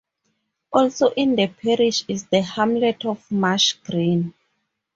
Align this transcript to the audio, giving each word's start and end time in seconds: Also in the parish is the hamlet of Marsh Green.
Also 0.73 1.11
in 1.11 1.35
the 1.35 1.45
parish 1.47 2.05
is 2.07 2.25
the 2.25 2.41
hamlet 2.41 3.05
of 3.05 3.23
Marsh 3.31 3.73
Green. 3.73 4.33